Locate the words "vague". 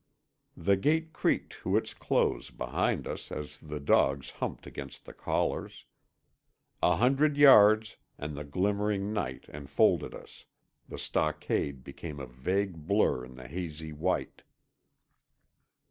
12.25-12.87